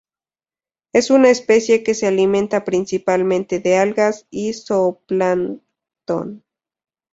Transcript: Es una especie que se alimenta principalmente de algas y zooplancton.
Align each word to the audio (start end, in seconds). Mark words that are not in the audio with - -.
Es 0.95 1.11
una 1.11 1.29
especie 1.29 1.83
que 1.83 1.93
se 1.93 2.07
alimenta 2.07 2.65
principalmente 2.65 3.59
de 3.59 3.77
algas 3.77 4.25
y 4.31 4.51
zooplancton. 4.53 6.43